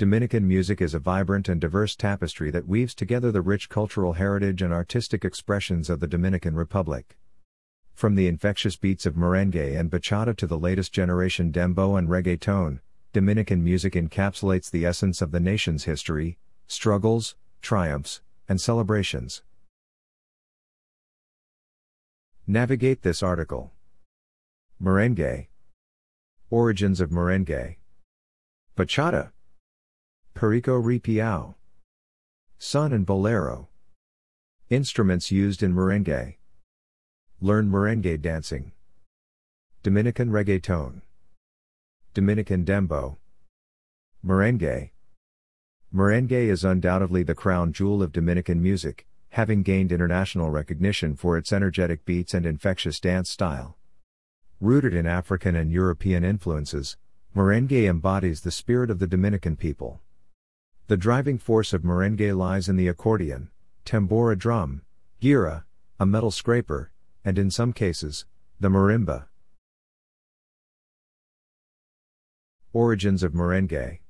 [0.00, 4.62] Dominican music is a vibrant and diverse tapestry that weaves together the rich cultural heritage
[4.62, 7.18] and artistic expressions of the Dominican Republic.
[7.92, 12.80] From the infectious beats of merengue and bachata to the latest generation dembow and reggaeton,
[13.12, 19.42] Dominican music encapsulates the essence of the nation's history, struggles, triumphs, and celebrations.
[22.46, 23.70] Navigate this article.
[24.82, 25.48] Merengue.
[26.48, 27.76] Origins of merengue.
[28.78, 29.32] Bachata.
[30.40, 31.54] Perico Ripiao.
[32.56, 33.68] Son and Bolero.
[34.70, 36.36] Instruments used in merengue.
[37.42, 38.72] Learn merengue dancing.
[39.82, 41.02] Dominican reggaeton.
[42.14, 43.18] Dominican dembow.
[44.24, 44.92] Merengue.
[45.94, 51.52] Merengue is undoubtedly the crown jewel of Dominican music, having gained international recognition for its
[51.52, 53.76] energetic beats and infectious dance style.
[54.58, 56.96] Rooted in African and European influences,
[57.36, 60.00] merengue embodies the spirit of the Dominican people.
[60.90, 63.50] The driving force of merengue lies in the accordion,
[63.84, 64.82] tambora drum,
[65.22, 65.62] guira,
[66.00, 66.90] a metal scraper,
[67.24, 68.26] and in some cases,
[68.58, 69.26] the marimba.
[72.72, 74.00] Origins of merengue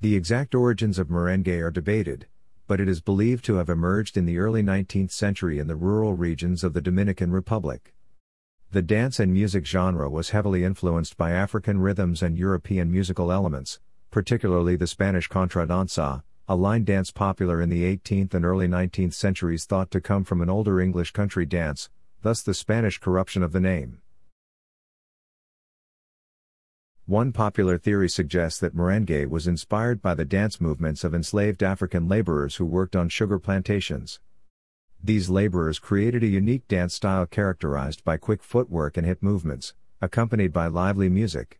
[0.00, 2.28] The exact origins of merengue are debated,
[2.66, 6.14] but it is believed to have emerged in the early 19th century in the rural
[6.14, 7.92] regions of the Dominican Republic.
[8.70, 13.80] The dance and music genre was heavily influenced by African rhythms and European musical elements,
[14.14, 19.12] particularly the Spanish contra danza, a line dance popular in the 18th and early 19th
[19.12, 21.90] centuries thought to come from an older English country dance,
[22.22, 23.98] thus the Spanish corruption of the name.
[27.06, 32.06] One popular theory suggests that merengue was inspired by the dance movements of enslaved African
[32.06, 34.20] laborers who worked on sugar plantations.
[35.02, 40.52] These laborers created a unique dance style characterized by quick footwork and hip movements, accompanied
[40.52, 41.58] by lively music.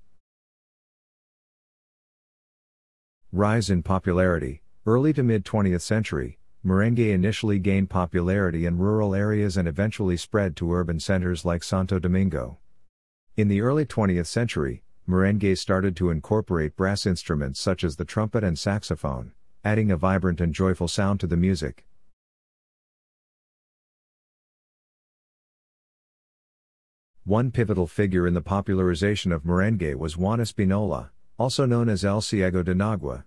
[3.36, 9.56] Rise in popularity Early to mid 20th century, merengue initially gained popularity in rural areas
[9.56, 12.58] and eventually spread to urban centers like Santo Domingo.
[13.36, 18.44] In the early 20th century, merengue started to incorporate brass instruments such as the trumpet
[18.44, 19.32] and saxophone,
[19.64, 21.88] adding a vibrant and joyful sound to the music.
[27.24, 32.20] One pivotal figure in the popularization of merengue was Juan Espinola, also known as El
[32.20, 33.24] Ciego de Nagua,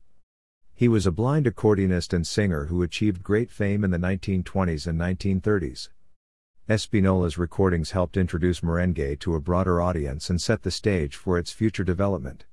[0.77, 4.99] he was a blind accordionist and singer who achieved great fame in the 1920s and
[4.99, 5.89] 1930s.
[6.69, 11.51] Espinola's recordings helped introduce merengue to a broader audience and set the stage for its
[11.51, 12.45] future development.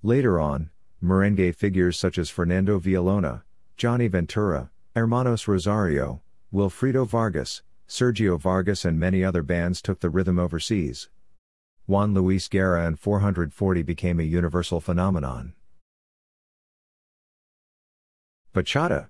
[0.00, 0.70] Later on,
[1.02, 3.42] merengue figures such as Fernando Villalona,
[3.76, 6.22] Johnny Ventura, Hermanos Rosario,
[6.52, 11.08] Wilfrido Vargas, Sergio Vargas, and many other bands took the rhythm overseas.
[11.86, 15.52] Juan Luis Guerra and 440 became a universal phenomenon.
[18.54, 19.08] Bachata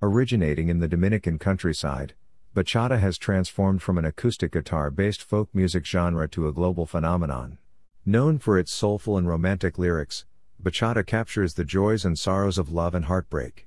[0.00, 2.14] Originating in the Dominican countryside,
[2.54, 7.58] bachata has transformed from an acoustic guitar based folk music genre to a global phenomenon.
[8.06, 10.26] Known for its soulful and romantic lyrics,
[10.62, 13.66] bachata captures the joys and sorrows of love and heartbreak.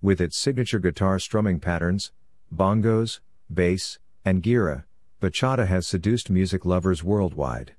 [0.00, 2.12] With its signature guitar strumming patterns,
[2.54, 3.18] bongos,
[3.52, 4.84] bass, and guira,
[5.20, 7.74] Bachata has seduced music lovers worldwide.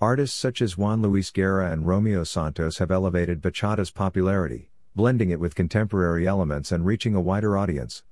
[0.00, 5.38] Artists such as Juan Luis Guerra and Romeo Santos have elevated bachata's popularity, blending it
[5.38, 8.02] with contemporary elements and reaching a wider audience.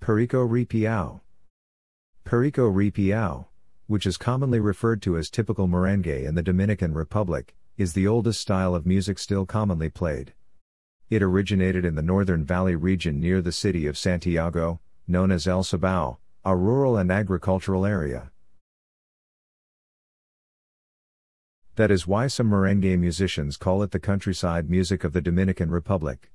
[0.00, 1.20] Perico Ripiao
[2.24, 3.44] Perico Ripiao,
[3.88, 8.40] which is commonly referred to as typical merengue in the Dominican Republic, is the oldest
[8.40, 10.32] style of music still commonly played.
[11.10, 14.80] It originated in the Northern Valley region near the city of Santiago,
[15.10, 18.30] known as El Cibao, a rural and agricultural area.
[21.76, 26.30] That is why some merengue musicians call it the countryside music of the Dominican Republic.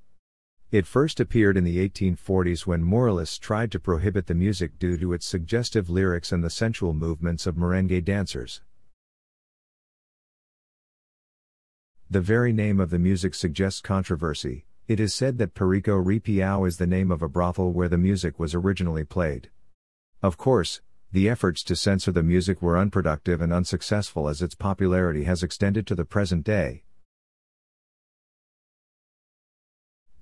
[0.71, 5.13] It first appeared in the 1840s when moralists tried to prohibit the music due to
[5.13, 8.61] its suggestive lyrics and the sensual movements of merengue dancers.
[12.09, 16.77] The very name of the music suggests controversy, it is said that Perico Ripiao is
[16.77, 19.49] the name of a brothel where the music was originally played.
[20.21, 25.23] Of course, the efforts to censor the music were unproductive and unsuccessful as its popularity
[25.23, 26.83] has extended to the present day.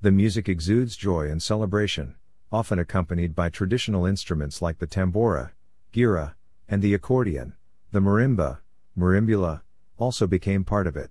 [0.02, 2.16] The music exudes joy and celebration,
[2.52, 5.52] often accompanied by traditional instruments like the tambora,
[5.92, 6.36] guira,
[6.70, 7.54] and the accordion.
[7.92, 8.60] The marimba,
[8.98, 9.62] marimbula,
[9.98, 11.10] also became part of it.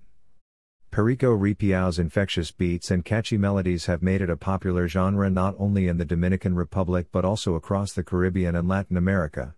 [0.93, 5.87] Perico Ripiao's infectious beats and catchy melodies have made it a popular genre not only
[5.87, 9.55] in the Dominican Republic but also across the Caribbean and Latin America.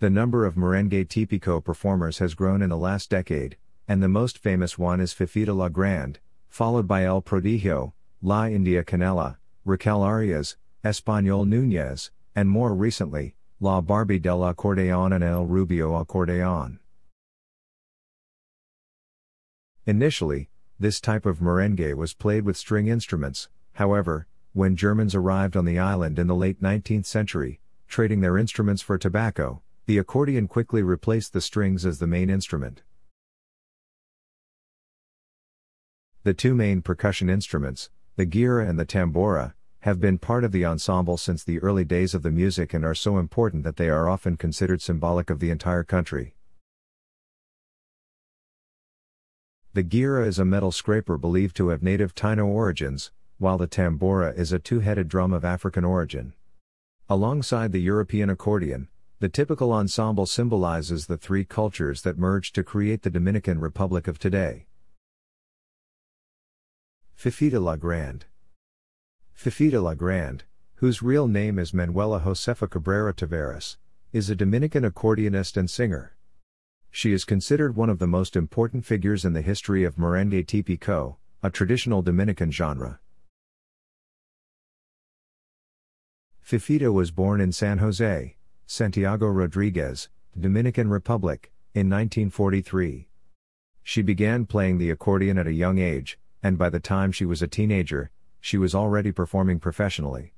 [0.00, 3.56] The number of merengue típico performers has grown in the last decade,
[3.86, 8.82] and the most famous one is Fefita La Grande, followed by El Prodigio, La India
[8.82, 15.92] Canela, Raquel Arias, Espanol Núñez, and more recently, La Barbie del Acordeón and El Rubio
[16.04, 16.80] Acordeón.
[19.84, 20.48] Initially,
[20.78, 25.78] this type of merengue was played with string instruments, however, when Germans arrived on the
[25.78, 31.32] island in the late 19th century, trading their instruments for tobacco, the accordion quickly replaced
[31.32, 32.82] the strings as the main instrument.
[36.22, 40.64] The two main percussion instruments, the guira and the tambora, have been part of the
[40.64, 44.08] ensemble since the early days of the music and are so important that they are
[44.08, 46.36] often considered symbolic of the entire country.
[49.74, 54.36] The guira is a metal scraper believed to have native Taino origins, while the tambora
[54.36, 56.34] is a two headed drum of African origin.
[57.08, 58.88] Alongside the European accordion,
[59.20, 64.18] the typical ensemble symbolizes the three cultures that merged to create the Dominican Republic of
[64.18, 64.66] today.
[67.16, 68.26] Fefita La Grande
[69.34, 70.44] Fefita La Grande,
[70.76, 73.78] whose real name is Manuela Josefa Cabrera Tavares,
[74.12, 76.14] is a Dominican accordionist and singer.
[76.94, 81.16] She is considered one of the most important figures in the history of merengue típico,
[81.42, 83.00] a traditional Dominican genre.
[86.44, 88.36] Fefita was born in San Jose,
[88.66, 93.08] Santiago Rodriguez, Dominican Republic, in 1943.
[93.82, 97.40] She began playing the accordion at a young age, and by the time she was
[97.40, 100.34] a teenager, she was already performing professionally.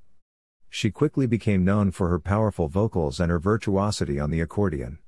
[0.71, 4.99] She quickly became known for her powerful vocals and her virtuosity on the accordion.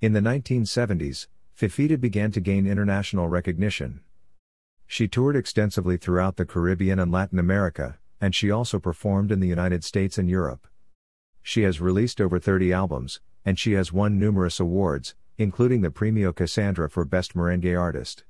[0.00, 4.00] In the 1970s, Fefita began to gain international recognition.
[4.86, 9.46] She toured extensively throughout the Caribbean and Latin America, and she also performed in the
[9.46, 10.66] United States and Europe.
[11.42, 16.32] She has released over 30 albums, and she has won numerous awards, including the Premio
[16.32, 18.24] Casandra for Best Merengue Artist.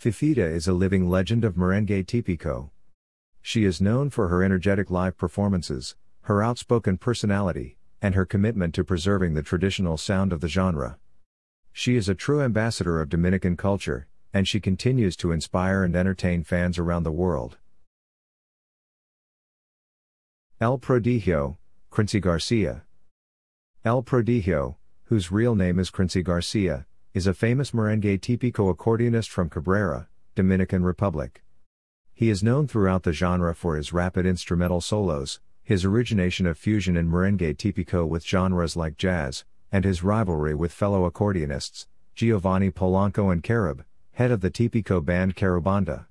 [0.00, 2.70] Fefita is a living legend of merengue típico.
[3.42, 8.84] She is known for her energetic live performances, her outspoken personality, and her commitment to
[8.84, 10.98] preserving the traditional sound of the genre.
[11.72, 16.42] She is a true ambassador of Dominican culture, and she continues to inspire and entertain
[16.42, 17.58] fans around the world.
[20.60, 21.56] El Prodigio,
[21.90, 22.82] Quincy Garcia.
[23.84, 29.48] El Prodigio, whose real name is Quincy Garcia, is a famous merengue típico accordionist from
[29.48, 31.42] Cabrera, Dominican Republic.
[32.14, 36.96] He is known throughout the genre for his rapid instrumental solos, his origination of fusion
[36.96, 43.32] in merengue típico with genres like jazz, and his rivalry with fellow accordionists, Giovanni Polanco
[43.32, 46.06] and Carib, head of the típico band Caribanda.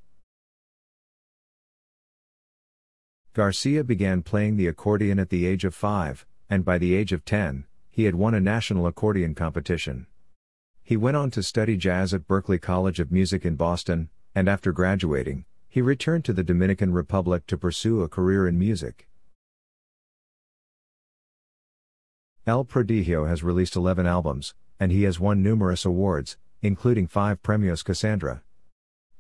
[3.34, 7.24] Garcia began playing the accordion at the age of five, and by the age of
[7.24, 10.08] 10, he had won a national accordion competition.
[10.84, 14.72] He went on to study jazz at Berklee College of Music in Boston, and after
[14.72, 19.08] graduating, he returned to the Dominican Republic to pursue a career in music.
[22.48, 27.84] El Prodigio has released 11 albums, and he has won numerous awards, including five Premios
[27.84, 28.42] Casandra.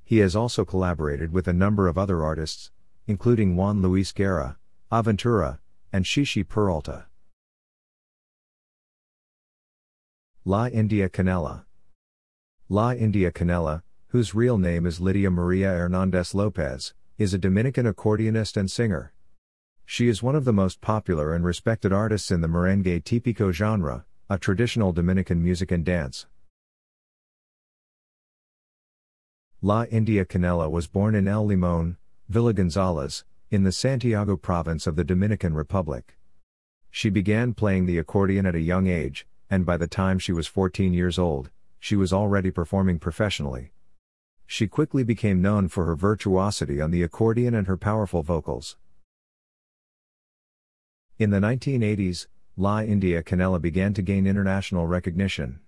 [0.03, 2.71] He has also collaborated with a number of other artists,
[3.05, 4.57] including Juan Luis Guerra,
[4.91, 5.59] Aventura,
[5.93, 7.05] and Chichí Peralta.
[10.43, 11.65] La India Canela.
[12.69, 18.57] La India Canela, whose real name is Lydia Maria Hernandez Lopez, is a Dominican accordionist
[18.57, 19.13] and singer.
[19.93, 24.05] She is one of the most popular and respected artists in the merengue típico genre,
[24.29, 26.27] a traditional Dominican music and dance.
[29.61, 31.97] La India Canela was born in El Limón,
[32.29, 36.17] Villa Gonzalez, in the Santiago province of the Dominican Republic.
[36.89, 40.47] She began playing the accordion at a young age, and by the time she was
[40.47, 43.73] 14 years old, she was already performing professionally.
[44.47, 48.77] She quickly became known for her virtuosity on the accordion and her powerful vocals.
[51.21, 52.25] In the 1980s,
[52.57, 55.59] La India Canela began to gain international recognition.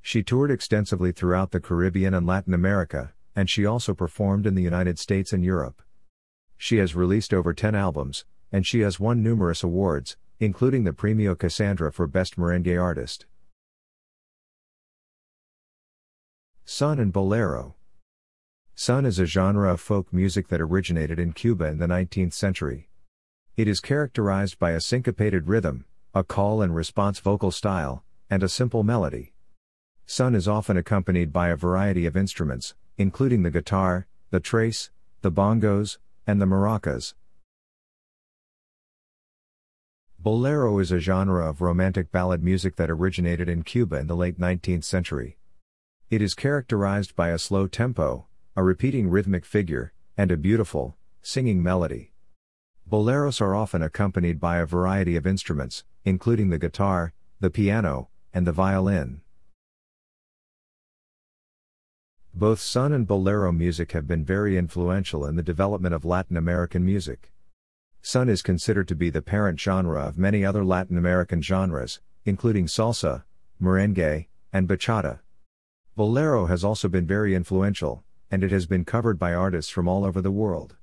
[0.00, 4.62] She toured extensively throughout the Caribbean and Latin America, and she also performed in the
[4.62, 5.82] United States and Europe.
[6.56, 11.36] She has released over 10 albums, and she has won numerous awards, including the Premio
[11.36, 13.26] Casandra for Best Merengue Artist.
[16.64, 17.74] Son and Bolero
[18.74, 22.89] Son is a genre of folk music that originated in Cuba in the 19th century.
[23.60, 28.48] It is characterized by a syncopated rhythm, a call and response vocal style, and a
[28.48, 29.34] simple melody.
[30.06, 34.90] Son is often accompanied by a variety of instruments, including the guitar, the tres,
[35.20, 37.12] the bongos, and the maracas.
[40.18, 44.40] Bolero is a genre of romantic ballad music that originated in Cuba in the late
[44.40, 45.36] 19th century.
[46.08, 48.26] It is characterized by a slow tempo,
[48.56, 52.10] a repeating rhythmic figure, and a beautiful, singing melody.
[52.90, 58.44] Boleros are often accompanied by a variety of instruments, including the guitar, the piano, and
[58.44, 59.20] the violin.
[62.34, 66.84] Both son and bolero music have been very influential in the development of Latin American
[66.84, 67.30] music.
[68.02, 72.66] Son is considered to be the parent genre of many other Latin American genres, including
[72.66, 73.22] salsa,
[73.62, 75.20] merengue, and bachata.
[75.94, 80.04] Bolero has also been very influential, and it has been covered by artists from all
[80.04, 80.74] over the world.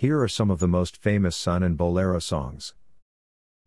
[0.00, 2.72] Here are some of the most famous Son and Bolero songs.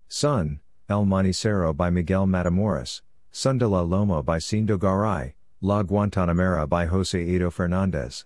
[0.08, 6.68] Son, El Manicero by Miguel Matamoros, Son de la Loma by Sindo Garay, La Guantanamera
[6.68, 8.26] by Joseíto Fernandez.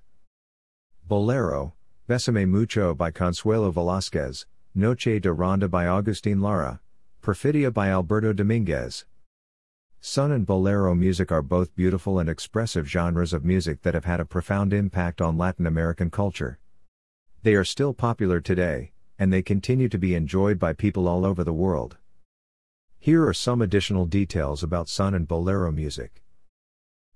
[1.05, 1.73] Bolero,
[2.07, 6.79] Besame Mucho by Consuelo Velázquez, Noche de Ronda by Agustin Lara,
[7.21, 9.03] Perfidia by Alberto Dominguez.
[9.99, 14.21] Son and bolero music are both beautiful and expressive genres of music that have had
[14.21, 16.57] a profound impact on Latin American culture.
[17.47, 21.45] They are still popular today, and they continue to be enjoyed by people all over
[21.45, 21.95] the world.
[22.99, 26.25] Here are some additional details about son and bolero music.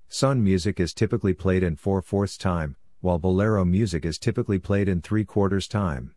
[0.07, 4.87] Son music is typically played in 4 fourths time, while bolero music is typically played
[4.87, 6.15] in 3 quarters time.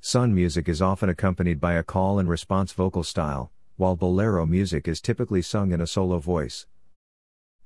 [0.00, 4.88] Son music is often accompanied by a call and response vocal style, while bolero music
[4.88, 6.66] is typically sung in a solo voice.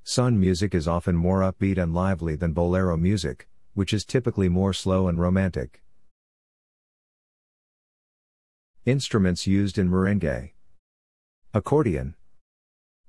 [0.03, 4.73] Son music is often more upbeat and lively than bolero music, which is typically more
[4.73, 5.83] slow and romantic.
[8.85, 10.51] Instruments used in merengue
[11.53, 12.15] Accordion.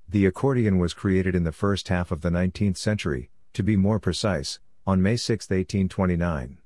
[0.07, 3.99] The accordion was created in the first half of the 19th century, to be more
[3.99, 6.59] precise, on May 6, 1829.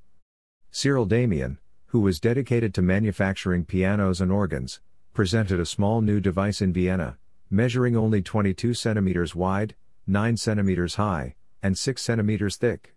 [0.70, 4.80] Cyril Demian, who was dedicated to manufacturing pianos and organs,
[5.14, 7.18] presented a small new device in Vienna,
[7.50, 9.76] measuring only 22 centimeters wide,
[10.08, 12.96] 9 centimeters high, and 6 centimeters thick.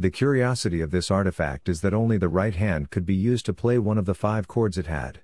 [0.00, 3.52] The curiosity of this artifact is that only the right hand could be used to
[3.52, 5.22] play one of the five chords it had.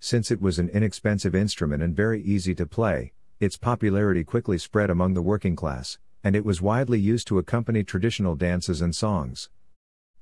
[0.00, 4.90] Since it was an inexpensive instrument and very easy to play, its popularity quickly spread
[4.90, 9.48] among the working class, and it was widely used to accompany traditional dances and songs.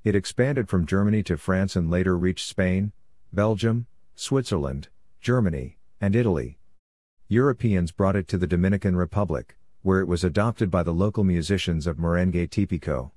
[0.05, 2.93] It expanded from Germany to France and later reached Spain,
[3.33, 4.87] Belgium, Switzerland,
[5.19, 6.59] Germany, and Italy.
[7.27, 11.85] Europeans brought it to the Dominican Republic, where it was adopted by the local musicians
[11.85, 13.11] of merengue típico.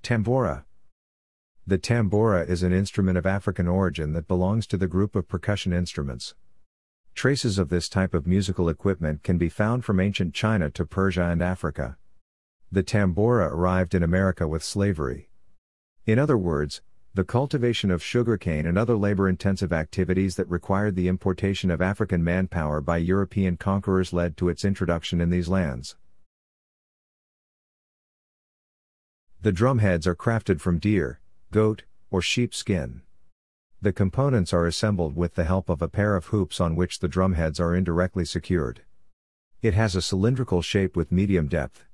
[0.00, 0.62] Tambora
[1.66, 5.72] The tambora is an instrument of African origin that belongs to the group of percussion
[5.72, 6.36] instruments.
[7.16, 11.24] Traces of this type of musical equipment can be found from ancient China to Persia
[11.24, 11.96] and Africa.
[12.70, 15.30] The tambora arrived in America with slavery.
[16.06, 16.80] In other words,
[17.14, 22.24] the cultivation of sugarcane and other labor intensive activities that required the importation of African
[22.24, 25.94] manpower by European conquerors led to its introduction in these lands.
[29.42, 31.20] The drumheads are crafted from deer,
[31.52, 33.02] goat, or sheep skin.
[33.80, 37.08] The components are assembled with the help of a pair of hoops on which the
[37.08, 38.80] drumheads are indirectly secured.
[39.62, 41.84] It has a cylindrical shape with medium depth.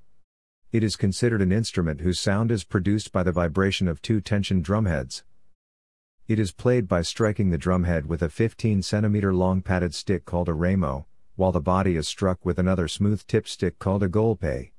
[0.73, 4.65] It is considered an instrument whose sound is produced by the vibration of two tensioned
[4.65, 5.25] drumheads.
[6.29, 10.49] It is played by striking the drumhead with a 15 cm long padded stick called
[10.49, 14.71] a remo, while the body is struck with another smooth tipped stick called a golpe.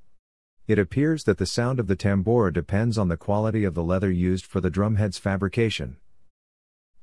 [0.65, 4.09] It appears that the sound of the tambora depends on the quality of the leather
[4.09, 5.97] used for the drumhead's fabrication.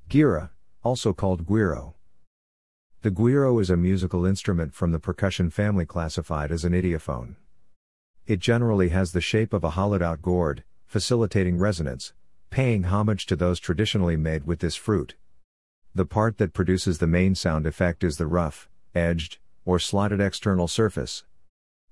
[0.08, 0.48] Guira,
[0.82, 1.92] also called guiro.
[3.02, 7.36] The guiro is a musical instrument from the percussion family classified as an idiophone.
[8.28, 12.12] It generally has the shape of a hollowed out gourd, facilitating resonance,
[12.50, 15.14] paying homage to those traditionally made with this fruit.
[15.94, 20.68] The part that produces the main sound effect is the rough, edged, or slotted external
[20.68, 21.24] surface.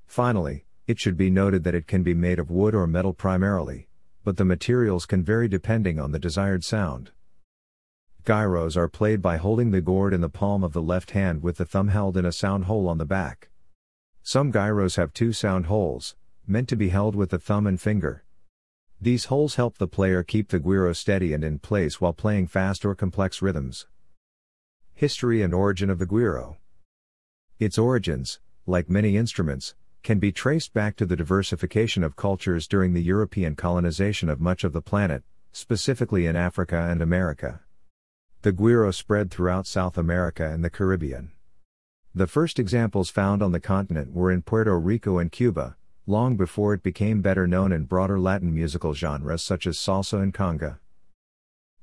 [0.06, 3.88] Finally, it should be noted that it can be made of wood or metal primarily,
[4.22, 7.12] but the materials can vary depending on the desired sound.
[8.24, 11.56] Guiros are played by holding the gourd in the palm of the left hand with
[11.56, 13.48] the thumb held in a sound hole on the back.
[14.22, 16.14] Some guiros have two sound holes,
[16.48, 18.24] meant to be held with the thumb and finger.
[19.00, 22.84] These holes help the player keep the guiro steady and in place while playing fast
[22.84, 23.86] or complex rhythms.
[24.94, 26.56] History and origin of the guiro.
[27.58, 32.94] Its origins, like many instruments, can be traced back to the diversification of cultures during
[32.94, 37.60] the European colonization of much of the planet, specifically in Africa and America.
[38.42, 41.32] The guiro spread throughout South America and the Caribbean.
[42.14, 45.76] The first examples found on the continent were in Puerto Rico and Cuba,
[46.08, 50.32] long before it became better known in broader Latin musical genres such as salsa and
[50.32, 50.78] conga.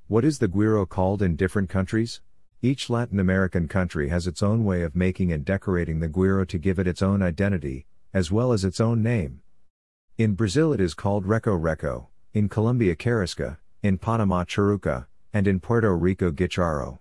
[0.08, 2.22] What is the guiro called in different countries?
[2.62, 6.58] Each Latin American country has its own way of making and decorating the guiro to
[6.58, 9.42] give it its own identity, as well as its own name.
[10.18, 15.60] In Brazil it is called reco reco, in Colombia carisca, in Panama charuca, and in
[15.60, 17.00] Puerto Rico guicharo.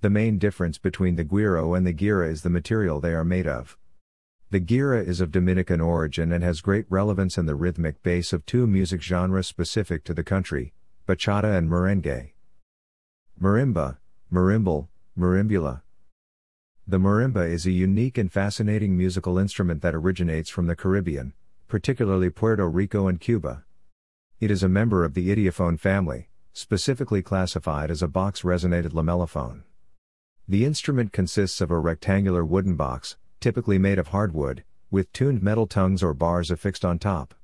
[0.00, 3.46] The main difference between the guiro and the guira is the material they are made
[3.46, 3.78] of.
[4.50, 8.46] The guira is of Dominican origin and has great relevance in the rhythmic base of
[8.46, 10.72] two music genres specific to the country,
[11.06, 12.30] bachata and merengue.
[13.38, 13.98] Marimba,
[14.32, 14.88] marimbal,
[15.18, 15.82] marimbula.
[16.86, 21.34] The marimba is a unique and fascinating musical instrument that originates from the Caribbean,
[21.68, 23.64] particularly Puerto Rico and Cuba.
[24.40, 29.64] It is a member of the idiophone family, specifically classified as a box resonated lamellophone.
[30.48, 35.66] The instrument consists of a rectangular wooden box, typically made of hardwood, with tuned metal
[35.66, 37.34] tongues or bars affixed on top.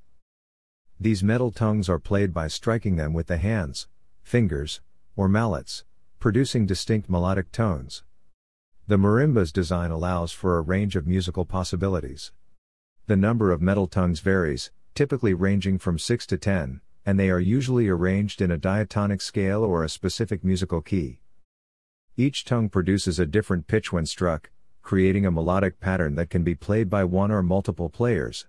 [0.98, 3.88] These metal tongues are played by striking them with the hands,
[4.22, 4.80] fingers,
[5.16, 5.84] or mallets,
[6.18, 8.02] producing distinct melodic tones.
[8.86, 12.32] The marimba's design allows for a range of musical possibilities.
[13.06, 17.40] The number of metal tongues varies, typically ranging from 6 to 10, and they are
[17.40, 21.20] usually arranged in a diatonic scale or a specific musical key.
[22.16, 24.50] Each tongue produces a different pitch when struck,
[24.94, 28.46] creating a melodic pattern that can be played by one or multiple players.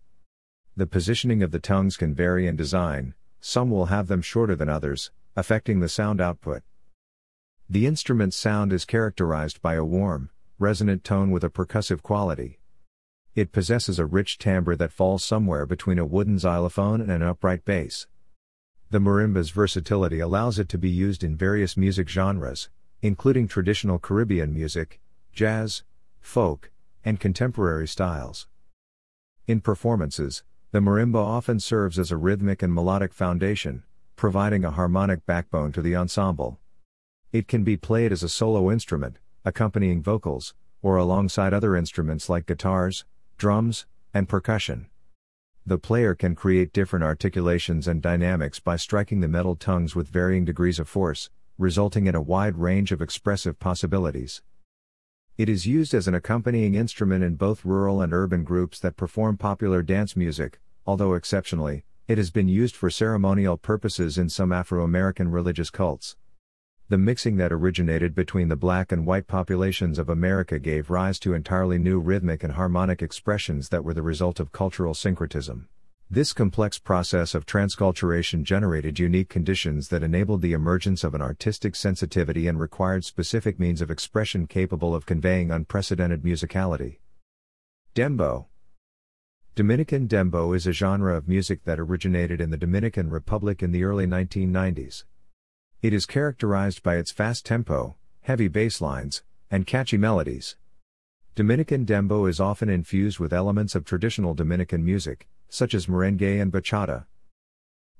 [0.77, 4.69] The positioning of the tongues can vary in design, some will have them shorter than
[4.69, 6.61] others, affecting the sound output.
[7.67, 12.59] The instrument's sound is characterized by a warm, resonant tone with a percussive quality.
[13.33, 17.65] It possesses a rich timbre that falls somewhere between a wooden xylophone and an upright
[17.65, 18.05] bass.
[18.91, 22.69] The marimba's versatility allows it to be used in various music genres,
[23.01, 24.99] including traditional Caribbean music,
[25.33, 25.81] jazz,
[26.25, 26.71] folk,
[27.05, 28.47] and contemporary styles.
[29.47, 33.83] In performances, the marimba often serves as a rhythmic and melodic foundation,
[34.15, 36.59] providing a harmonic backbone to the ensemble.
[37.31, 42.47] It can be played as a solo instrument, accompanying vocals, or alongside other instruments like
[42.47, 43.05] guitars,
[43.37, 44.87] drums, and percussion.
[45.65, 50.45] The player can create different articulations and dynamics by striking the metal tongues with varying
[50.45, 54.41] degrees of force, resulting in a wide range of expressive possibilities.
[55.37, 59.35] It is used as an accompanying instrument in both rural and urban groups that perform
[59.35, 64.85] popular dance music, although exceptionally, it has been used for ceremonial purposes in some Afro
[64.85, 66.15] American religious cults.
[66.87, 71.33] The mixing that originated between the black and white populations of America gave rise to
[71.33, 75.67] entirely new rhythmic and harmonic expressions that were the result of cultural syncretism.
[76.11, 81.75] This complex process of transculturation generated unique conditions that enabled the emergence of an artistic
[81.75, 86.99] sensitivity and required specific means of expression capable of conveying unprecedented musicality.
[87.95, 88.45] Dembow
[89.55, 93.83] Dominican dembow is a genre of music that originated in the Dominican Republic in the
[93.83, 95.05] early 1990s.
[95.81, 100.55] It is characterized by its fast tempo, heavy bass lines, and catchy melodies.
[101.33, 106.51] Dominican dembow is often infused with elements of traditional Dominican music, such as merengue and
[106.51, 107.05] bachata.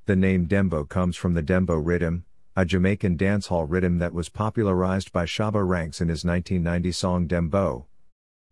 [0.05, 5.11] The name dembow comes from the dembow rhythm, a Jamaican dancehall rhythm that was popularized
[5.11, 7.85] by Shabba Ranks in his 1990 song Dem Bow.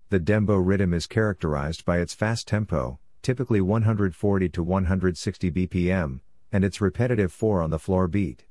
[0.09, 6.19] The dembow rhythm is characterized by its fast tempo, typically 140 to 160 BPM,
[6.51, 8.45] and its repetitive 4 on the floor beat.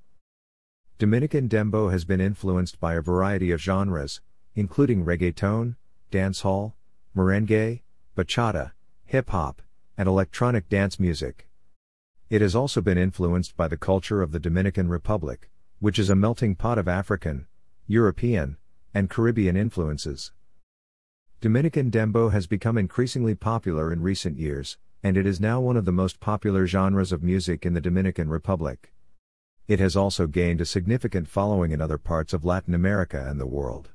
[0.98, 4.20] Dominican dembow has been influenced by a variety of genres,
[4.54, 5.76] including reggaeton,
[6.10, 6.72] dancehall,
[7.16, 7.82] merengue,
[8.16, 8.72] bachata,
[9.04, 9.60] hip hop,
[9.96, 11.48] and electronic dance music.
[12.30, 15.50] It has also been influenced by the culture of the Dominican Republic,
[15.80, 17.46] which is a melting pot of African,
[17.86, 18.56] European,
[18.94, 20.32] and Caribbean influences.
[21.40, 25.84] Dominican dembow has become increasingly popular in recent years, and it is now one of
[25.84, 28.92] the most popular genres of music in the Dominican Republic.
[29.68, 33.46] It has also gained a significant following in other parts of Latin America and the
[33.46, 33.90] world.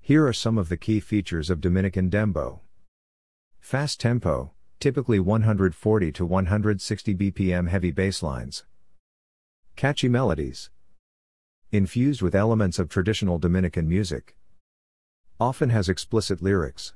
[0.00, 2.60] Here are some of the key features of Dominican dembow.
[3.60, 4.52] Fast tempo,
[4.84, 8.66] typically 140 to 160 BPM heavy bass lines.
[9.76, 10.68] Catchy melodies.
[11.72, 14.36] Infused with elements of traditional Dominican music.
[15.40, 16.92] Often has explicit lyrics.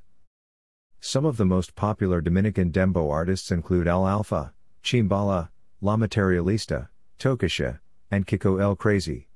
[0.99, 5.49] Some of the most popular Dominican dembow artists include El Alfa, Chimbala,
[5.81, 7.79] La Materialista, Tokischa,
[8.11, 9.29] and Kiko El Crazy.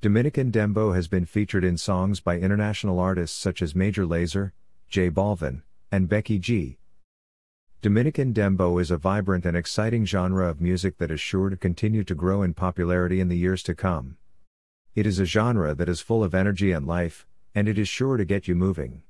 [0.00, 4.50] Dominican Dembow has been featured in songs by international artists such as Major Lazer,
[4.88, 6.78] J Balvin, and Becky G.
[7.82, 12.02] Dominican dembow is a vibrant and exciting genre of music that is sure to continue
[12.04, 14.16] to grow in popularity in the years to come.
[14.94, 18.16] It is a genre that is full of energy and life, and it is sure
[18.16, 19.02] to get you moving.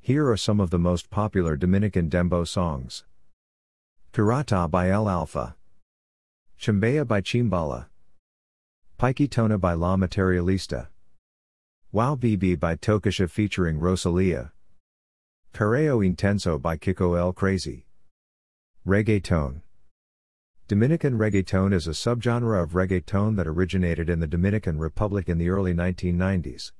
[0.00, 3.04] Here are some of the most popular Dominican dembow songs.
[4.12, 5.54] Pirata by El Alfa.
[6.58, 7.86] Chambea by Chimbala.
[8.98, 10.88] Tona by La Materialista.
[11.92, 14.52] Wow BB by Tokischa featuring Rosalia.
[15.52, 17.84] Perreo Intenso by Kiko El Crazy.
[18.86, 19.60] Reggaeton.
[20.68, 25.50] Dominican reggaeton is a subgenre of reggaeton that originated in the Dominican Republic in the
[25.50, 26.72] early 1990s.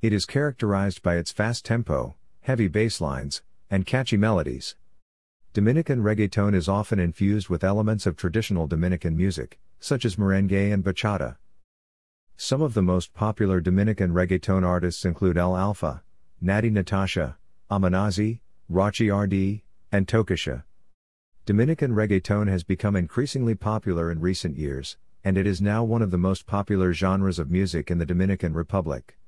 [0.00, 4.76] It is characterized by its fast tempo, heavy bass lines, and catchy melodies.
[5.52, 10.84] Dominican reggaeton is often infused with elements of traditional Dominican music, such as merengue and
[10.84, 11.36] bachata.
[12.36, 16.02] Some of the most popular Dominican reggaeton artists include El Alfa,
[16.42, 17.36] Natti Natasha,
[17.70, 20.62] Amenazzy, Rochy RD, and Tokischa.
[21.46, 26.12] Dominican reggaeton has become increasingly popular in recent years, and it is now one of
[26.12, 29.18] the most popular genres of music in the Dominican Republic.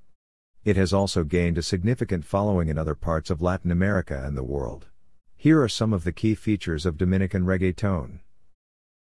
[0.65, 4.45] It has also gained a significant following in other parts of Latin America and the
[4.45, 4.87] world.
[5.37, 8.21] Here are some of the key features of Dominican reggaeton.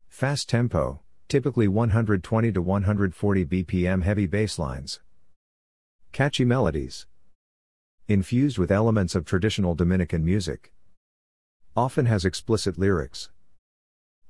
[0.09, 5.00] Fast tempo, typically 120 to 140 BPM heavy bass lines.
[6.12, 7.06] Catchy melodies.
[8.10, 10.72] Infused with elements of traditional Dominican music.
[11.76, 13.30] Often has explicit lyrics.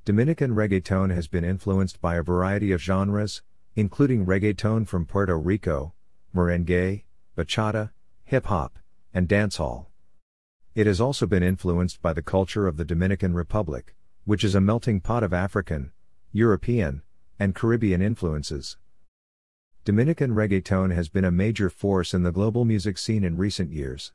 [0.05, 3.41] Dominican reggaeton has been influenced by a variety of genres,
[3.75, 5.95] including reggaeton from Puerto Rico,
[6.37, 7.05] merengue,
[7.39, 7.89] bachata,
[8.25, 8.79] hip hop,
[9.15, 9.87] and dancehall.
[10.75, 13.95] It has also been influenced by the culture of the Dominican Republic,
[14.27, 15.93] which is a melting pot of African,
[16.33, 17.01] European,
[17.39, 18.77] and Caribbean influences.
[19.83, 24.13] Dominican reggaeton has been a major force in the global music scene in recent years.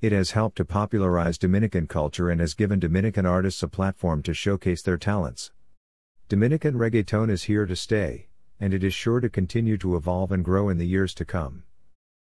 [0.00, 4.32] It has helped to popularize Dominican culture and has given Dominican artists a platform to
[4.32, 5.52] showcase their talents.
[6.30, 10.42] Dominican reggaeton is here to stay, and it is sure to continue to evolve and
[10.42, 11.64] grow in the years to come.